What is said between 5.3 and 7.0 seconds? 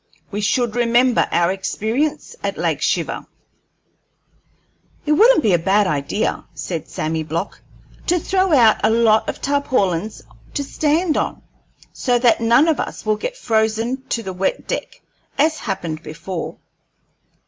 be a bad idea," said